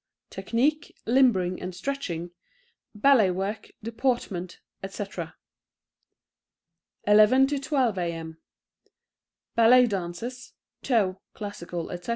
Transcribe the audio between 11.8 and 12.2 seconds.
Etc.)